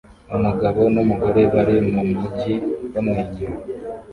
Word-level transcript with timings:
Umugabo 0.35 0.81
numugore 0.93 1.41
bari 1.53 1.75
mumujyi 1.93 2.53
bamwenyura 2.93 3.55